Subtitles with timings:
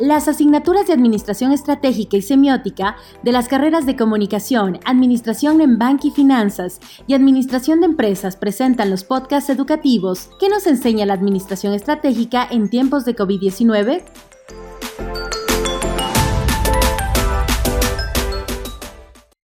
[0.00, 6.06] Las asignaturas de Administración Estratégica y Semiótica de las carreras de Comunicación, Administración en Banca
[6.06, 11.74] y Finanzas y Administración de Empresas presentan los podcasts educativos que nos enseña la Administración
[11.74, 14.02] Estratégica en tiempos de COVID-19.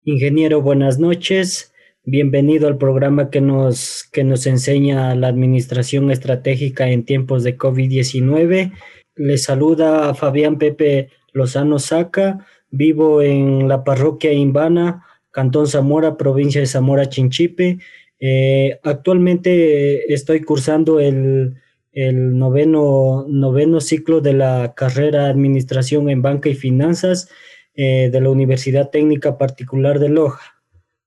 [0.03, 1.71] Ingeniero, buenas noches.
[2.05, 8.71] Bienvenido al programa que nos, que nos enseña la Administración Estratégica en tiempos de COVID-19
[9.19, 12.45] le saluda Fabián Pepe Lozano Saca.
[12.71, 17.79] Vivo en la parroquia Imbana, Cantón Zamora, provincia de Zamora Chinchipe.
[18.19, 21.55] Eh, actualmente estoy cursando el,
[21.93, 27.29] noveno, noveno, ciclo de la carrera Administración en Banca y Finanzas
[27.73, 30.63] eh, de la Universidad Técnica Particular de Loja.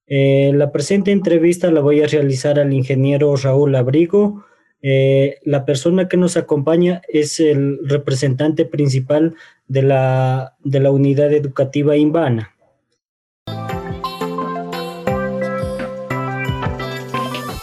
[0.07, 4.45] Eh, la presente entrevista la voy a realizar al ingeniero Raúl Abrigo,
[4.83, 9.35] eh, la persona que nos acompaña es el representante principal
[9.69, 12.51] de la, de la unidad educativa Imbana.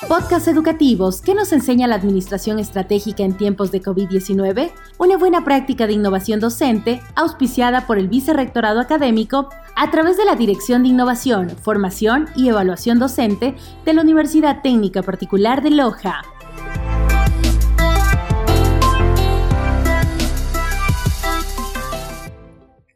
[0.08, 5.88] Podcast educativos ¿Qué nos enseña la administración estratégica en tiempos de COVID-19, una buena práctica
[5.88, 11.50] de innovación docente auspiciada por el Vicerrectorado Académico a través de la Dirección de Innovación,
[11.50, 16.24] Formación y Evaluación Docente de la Universidad Técnica Particular de Loja.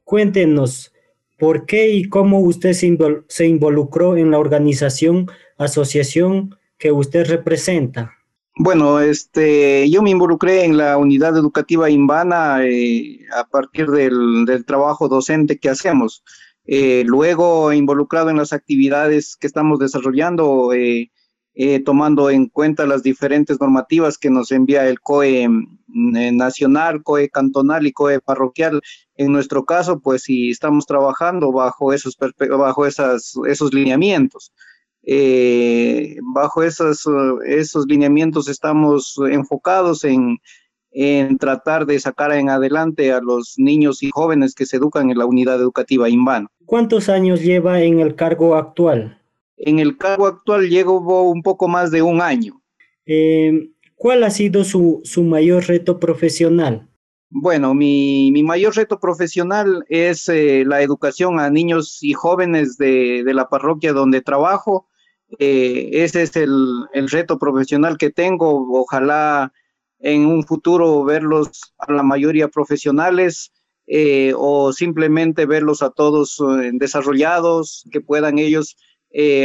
[0.03, 0.93] Cuéntenos,
[1.37, 8.13] ¿por qué y cómo usted se involucró en la organización, asociación que usted representa?
[8.55, 15.07] Bueno, este, yo me involucré en la unidad educativa Imbana eh, a partir del, trabajo
[15.07, 16.23] docente que hacemos.
[16.65, 21.11] Eh, luego, involucrado en las actividades que estamos desarrollando, eh,
[21.85, 27.85] tomando en cuenta las diferentes normativas que nos envía el COE mm, nacional, COE cantonal
[27.85, 28.81] y COE parroquial
[29.15, 32.17] en nuestro caso, pues si estamos trabajando bajo esos,
[32.49, 34.51] bajo esas, esos lineamientos.
[35.05, 37.03] Eh, bajo esos,
[37.45, 40.37] esos lineamientos estamos enfocados en,
[40.91, 45.17] en tratar de sacar en adelante a los niños y jóvenes que se educan en
[45.17, 46.47] la unidad educativa Imbano.
[46.65, 49.19] ¿Cuántos años lleva en el cargo actual?
[49.65, 52.61] En el cargo actual llevo un poco más de un año.
[53.05, 56.89] Eh, ¿Cuál ha sido su, su mayor reto profesional?
[57.29, 63.47] Bueno, mi, mayor reto profesional es eh, la educación a niños y jóvenes de, la
[63.47, 64.89] parroquia donde trabajo.
[65.39, 68.67] Eh, ese es el, reto profesional que tengo.
[68.77, 69.53] Ojalá
[69.99, 73.53] en un futuro verlos a la mayoría profesionales
[74.35, 76.41] o simplemente verlos a todos
[76.73, 78.75] desarrollados, que puedan ellos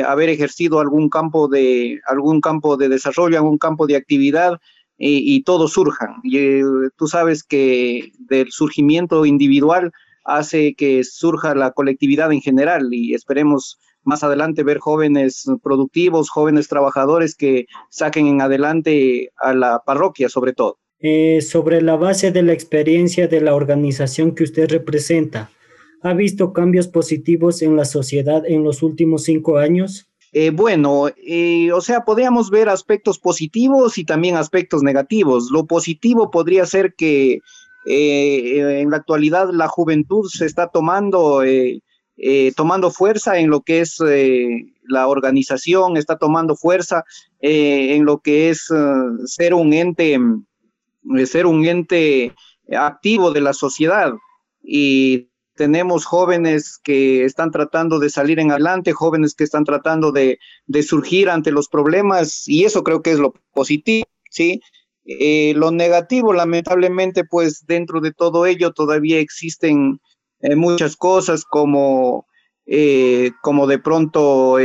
[0.06, 4.58] haber ejercido algún campo de algún campo de desarrollo, algún campo de actividad
[4.98, 6.16] y, todos surjan.
[6.22, 6.62] Y, eh,
[6.96, 9.92] tú sabes que del surgimiento individual
[10.24, 16.68] hace que surja la colectividad en general y esperemos más adelante ver jóvenes productivos, jóvenes
[16.68, 20.78] trabajadores que saquen en adelante a la parroquia sobre todo.
[21.00, 25.50] Eh, sobre la base de la experiencia de la organización que usted representa,
[26.02, 30.08] ¿ha visto cambios positivos en la sociedad en los últimos cinco años?
[30.32, 35.50] Eh, bueno, eh, o sea, podríamos ver aspectos positivos y también aspectos negativos.
[35.50, 37.40] Lo positivo podría ser que
[37.86, 41.42] eh, en la actualidad la juventud se está tomando,
[42.56, 43.98] tomando fuerza en lo que es
[44.82, 47.04] la organización, está tomando fuerza
[47.40, 48.68] en lo que es
[49.24, 50.18] ser un ente,
[51.24, 52.34] ser un ente
[52.76, 54.12] activo de la sociedad.
[54.62, 60.38] Y tenemos jóvenes que están tratando de salir en adelante, jóvenes que están tratando de,
[60.82, 64.60] surgir ante los problemas y eso creo que es lo positivo, ¿sí?
[65.04, 70.00] Eh, lo negativo, lamentablemente, pues dentro de todo ello todavía existen
[70.40, 72.26] eh, muchas cosas como,
[72.64, 74.58] eh, como de pronto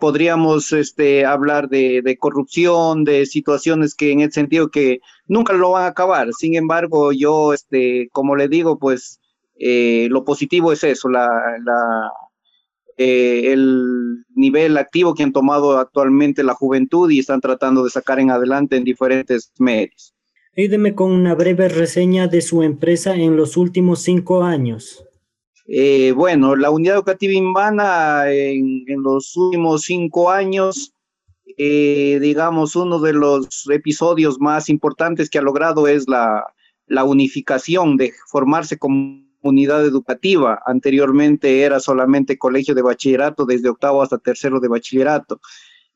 [0.00, 5.70] podríamos este, hablar de, de, corrupción, de situaciones que en el sentido que nunca lo
[5.70, 6.28] van a acabar.
[6.34, 9.19] Sin embargo, yo, este, como le digo, pues
[9.62, 11.28] eh, lo positivo es eso, la,
[12.96, 18.18] eh, el nivel activo que han tomado actualmente la juventud y están tratando de sacar
[18.20, 20.14] en adelante en diferentes medios.
[20.56, 25.04] Ayúdeme con una breve reseña de su empresa en los últimos cinco años.
[25.66, 30.94] Eh, bueno, la unidad educativa Invana en, los últimos cinco años,
[31.58, 36.44] digamos, uno de los episodios más importantes que ha logrado es la,
[36.86, 40.60] la unificación de formarse como unidad educativa.
[40.66, 45.40] Anteriormente era solamente colegio de bachillerato, desde octavo hasta tercero de bachillerato.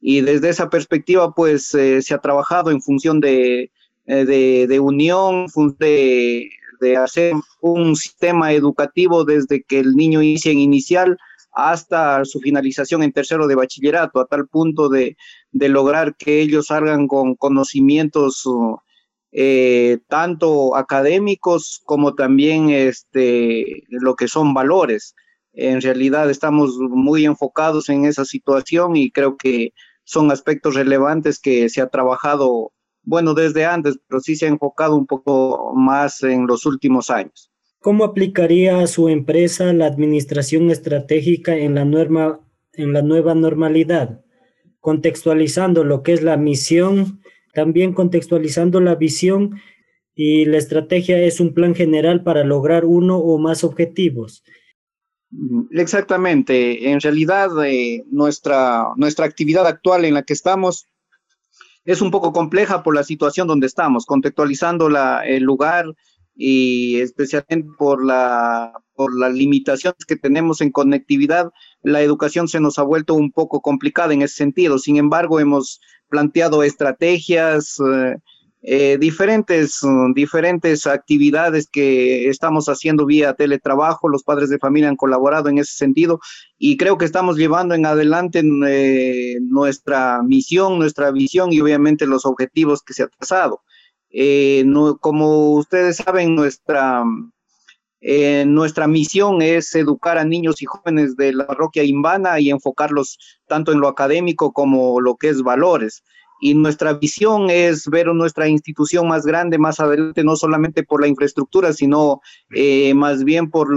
[0.01, 3.71] Y desde esa perspectiva, pues eh, se ha trabajado en función de,
[4.07, 4.25] eh,
[4.69, 5.47] de, unión,
[5.79, 6.51] de,
[6.81, 11.17] de hacer un sistema educativo desde que el niño inicia en inicial
[11.55, 15.17] hasta su finalización en tercero de bachillerato, a tal punto de,
[15.53, 18.45] lograr que ellos salgan con conocimientos
[19.37, 25.17] eh, tanto académicos como también este, lo que son valores.
[25.53, 29.73] En realidad estamos muy enfocados en esa situación y creo que
[30.05, 32.73] son aspectos relevantes que se ha trabajado,
[33.03, 37.51] bueno, desde antes, pero sí se ha enfocado un poco más en los últimos años.
[37.81, 42.41] ¿Cómo aplicaría su empresa la administración estratégica en la, nueva,
[42.73, 44.21] en la nueva normalidad?
[44.79, 47.21] Contextualizando lo que es la misión,
[47.55, 49.61] también contextualizando la visión
[50.15, 54.45] y la estrategia es un plan general para lograr uno o más objetivos.
[55.73, 56.91] Exactamente.
[56.91, 60.87] En realidad, eh, nuestra, nuestra actividad actual en la que estamos
[61.85, 64.89] es un poco compleja por la situación donde estamos, contextualizando
[65.25, 65.87] el lugar
[66.35, 71.53] y especialmente por, la, por las limitaciones que tenemos en conectividad,
[71.83, 74.79] la educación se nos ha vuelto un poco complicada en ese sentido.
[74.79, 78.17] Sin embargo, hemos planteado estrategias, eh,
[78.63, 79.81] eh, diferentes,
[80.15, 84.09] diferentes actividades que estamos haciendo vía teletrabajo.
[84.09, 86.21] Los padres de familia han colaborado en ese sentido
[86.57, 92.25] y creo que estamos llevando en adelante eh, nuestra misión, nuestra visión y obviamente los
[92.25, 93.63] objetivos que se ha trazado.
[95.01, 97.05] Como ustedes saben, nuestra,
[98.47, 103.73] nuestra misión es educar a niños y jóvenes de la parroquia Imbana y enfocarlos tanto
[103.73, 106.03] en lo académico como lo que es valores.
[106.41, 111.09] Y nuestra visión es ver nuestra institución más grande más adelante, no solamente por la
[111.09, 112.21] infraestructura, sino
[112.55, 113.69] eh, más bien por,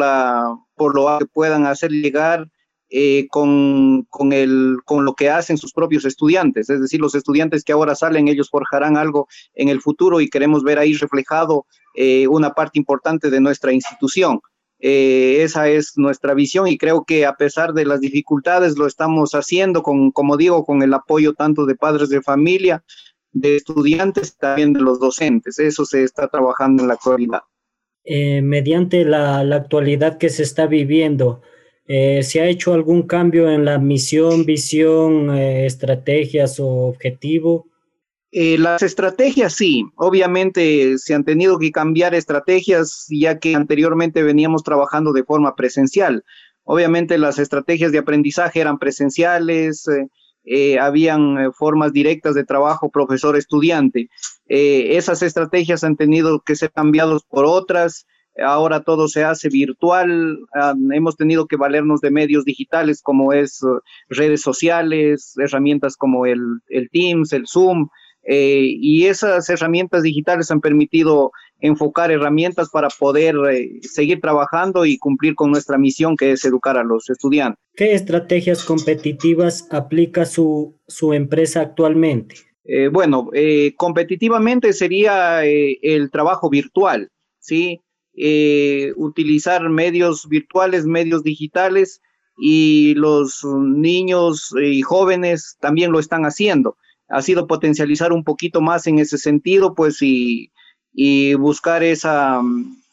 [0.76, 2.50] por lo que puedan hacer llegar
[2.90, 6.70] eh, con, con, el, con lo que hacen sus propios estudiantes.
[6.70, 10.64] Es decir, los estudiantes que ahora salen, ellos forjarán algo en el futuro y queremos
[10.64, 14.40] ver ahí reflejado eh, una parte importante de nuestra institución.
[14.80, 19.32] Eh, esa es nuestra visión y creo que a pesar de las dificultades lo estamos
[19.34, 22.84] haciendo con, como digo, con el apoyo tanto de padres de familia,
[23.32, 25.60] de estudiantes, también de los docentes.
[25.60, 27.42] Eso se está trabajando en la actualidad.
[28.04, 31.42] Eh, mediante la, actualidad que se está viviendo,
[31.88, 37.68] eh, ¿se ha hecho algún cambio en la misión, visión, estrategias o objetivo?
[38.32, 44.64] Eh, las estrategias sí, obviamente se han tenido que cambiar estrategias ya que anteriormente veníamos
[44.64, 46.26] trabajando de forma presencial.
[46.64, 50.10] Obviamente las estrategias de aprendizaje eran presenciales, eh,
[50.44, 54.10] eh, habían formas directas de trabajo profesor-estudiante.
[54.48, 58.06] esas estrategias han tenido que ser cambiadas por otras.
[58.44, 60.40] Ahora todo se hace virtual.
[60.92, 63.62] hemos tenido que valernos de medios digitales como es
[64.10, 67.90] redes sociales, herramientas como el, el Teams, el Zoom.
[68.30, 71.32] Eh, y esas herramientas digitales han permitido
[71.62, 76.78] enfocar herramientas para poder eh, seguir trabajando y cumplir con nuestra misión que es educar
[76.78, 77.64] a los estudiantes.
[77.74, 82.36] ¿Qué estrategias competitivas aplica su, su empresa actualmente?
[82.66, 83.30] Eh, bueno,
[83.78, 87.10] competitivamente sería el trabajo virtual,
[87.40, 87.80] ¿sí?
[88.96, 92.02] Utilizar medios virtuales, medios digitales
[92.38, 96.78] y los niños y jóvenes también lo están haciendo
[97.10, 100.52] ha sido potencializar un poquito más en ese sentido, pues, y,
[101.36, 102.42] buscar esa,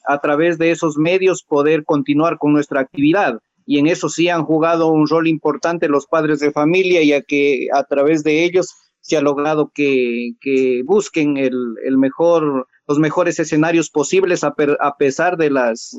[0.06, 3.40] a través de esos medios, poder continuar con nuestra actividad.
[3.66, 7.68] Y en eso sí han jugado un rol importante los padres de familia, ya que
[7.72, 13.90] a través de ellos se ha logrado que, que busquen el, mejor, los mejores escenarios
[13.90, 15.96] posibles a, a pesar de las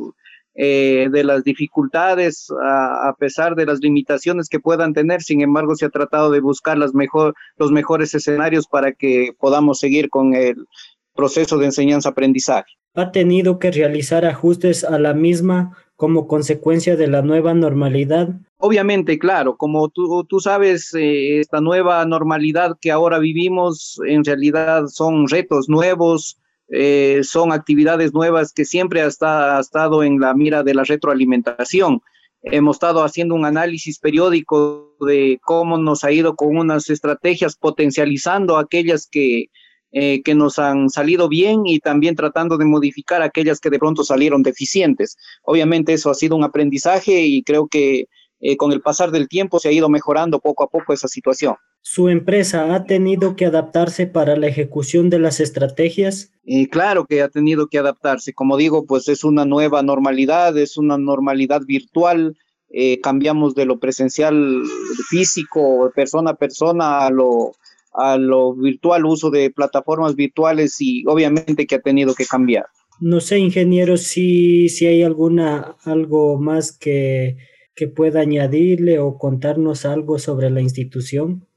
[0.57, 5.21] eh, de las dificultades, a, pesar de las limitaciones que puedan tener.
[5.21, 9.79] Sin embargo, se ha tratado de buscar las mejor, los mejores escenarios para que podamos
[9.79, 10.65] seguir con el
[11.13, 12.71] proceso de enseñanza-aprendizaje.
[12.93, 18.29] ¿Ha tenido que realizar ajustes a la misma como consecuencia de la nueva normalidad?
[18.57, 24.85] Obviamente, claro, como tú, tú sabes, eh, esta nueva normalidad que ahora vivimos en realidad
[24.87, 30.73] son retos nuevos, eh, son actividades nuevas que siempre ha, estado en la mira de
[30.73, 32.01] la retroalimentación.
[32.41, 38.57] Hemos estado haciendo un análisis periódico de cómo nos ha ido con unas estrategias potencializando
[38.57, 39.47] aquellas que,
[39.91, 44.03] eh, que nos han salido bien y también tratando de modificar aquellas que de pronto
[44.03, 45.17] salieron deficientes.
[45.43, 48.05] Obviamente eso ha sido un aprendizaje y creo que
[48.41, 51.55] eh, con el pasar del tiempo se ha ido mejorando poco a poco esa situación.
[51.81, 56.31] ¿Su empresa ha tenido que adaptarse para la ejecución de las estrategias?
[56.69, 58.33] Claro que ha tenido que adaptarse.
[58.33, 62.37] Como digo, pues es una nueva normalidad, es una normalidad virtual.
[62.69, 64.61] Eh, cambiamos de lo presencial
[65.09, 67.53] físico, persona a persona, a lo,
[67.93, 72.65] a lo virtual, uso de plataformas virtuales y obviamente que ha tenido que cambiar.
[72.99, 77.37] No sé, ingeniero, si, si hay alguna, algo más que,
[77.75, 81.47] que pueda añadirle o contarnos algo sobre la institución.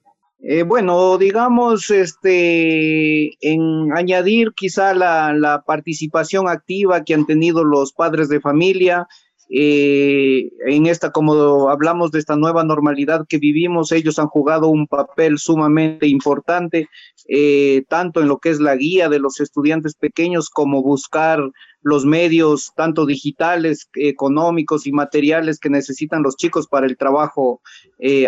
[0.41, 8.29] Eh, bueno, digamos, este, en añadir quizá la, participación activa que han tenido los padres
[8.29, 9.09] de familia,
[9.51, 14.87] eh, en esta, como hablamos de esta nueva normalidad que vivimos, ellos han jugado un
[14.87, 16.89] papel sumamente importante,
[17.29, 21.41] eh, tanto en lo que es la guía de los estudiantes pequeños como buscar
[21.83, 27.61] los medios, tanto digitales, económicos y materiales que necesitan los chicos para el trabajo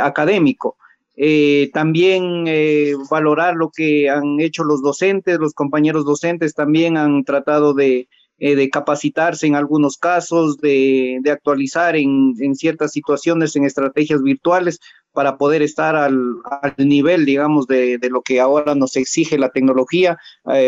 [0.01, 0.77] académico.
[1.23, 7.25] Eh, también eh, valorar lo que han hecho los docentes, los compañeros docentes también han
[7.25, 8.09] tratado de,
[8.39, 14.81] eh, capacitarse en algunos casos, de, actualizar en, ciertas situaciones en estrategias virtuales
[15.13, 16.37] para poder estar al,
[16.79, 20.17] nivel, digamos, de, lo que ahora nos exige la tecnología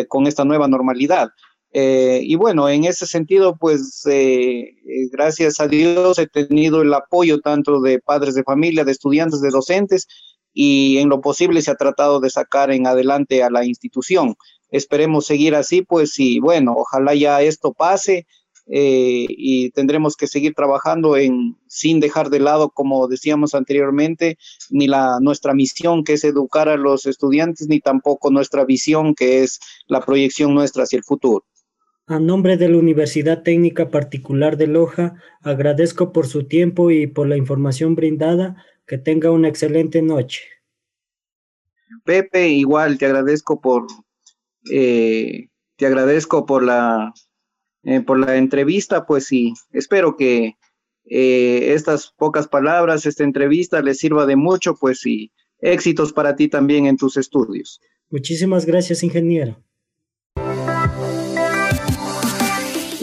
[0.09, 1.31] con esta nueva normalidad.
[1.73, 4.03] y bueno, en ese sentido, pues
[5.11, 9.49] gracias a Dios he tenido el apoyo tanto de padres de familia, de estudiantes, de
[9.49, 10.07] docentes
[10.53, 14.37] y en lo posible se ha tratado de sacar en adelante a la institución.
[14.71, 18.27] Esperemos seguir así, pues, y bueno, ojalá ya esto pase
[18.67, 24.39] eh, y tendremos que seguir trabajando en sin dejar de lado, como decíamos anteriormente,
[24.71, 29.43] ni la nuestra misión que es educar a los estudiantes, ni tampoco nuestra visión que
[29.43, 31.45] es la proyección nuestra hacia el futuro.
[32.13, 37.27] A nombre de la Universidad Técnica Particular de Loja, agradezco por su tiempo y por
[37.27, 40.43] la información brindada que tenga una excelente noche.
[42.05, 43.87] Pepe, igual te agradezco por
[44.71, 47.15] eh, te agradezco por la
[47.83, 50.59] eh, por la entrevista, pues sí, espero que
[51.07, 56.49] eh, estas pocas palabras, esta entrevista les sirva de mucho, pues sí, éxitos para ti
[56.49, 57.81] también en tus estudios.
[58.11, 59.65] Muchísimas gracias, ingeniero.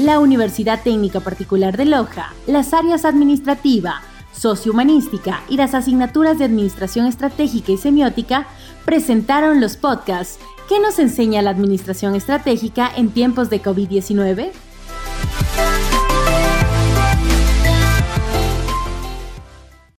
[0.09, 4.01] La Universidad Técnica Particular de Loja, las áreas administrativa,
[4.33, 8.47] sociohumanística y las asignaturas de Administración Estratégica y Semiótica
[8.85, 14.49] presentaron los podcasts ¿Qué nos enseña la Administración Estratégica en tiempos de COVID-19?